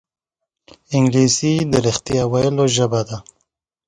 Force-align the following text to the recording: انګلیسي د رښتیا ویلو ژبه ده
انګلیسي 0.95 1.53
د 1.71 1.73
رښتیا 1.85 2.21
ویلو 2.31 2.65
ژبه 2.75 3.01
ده 3.07 3.17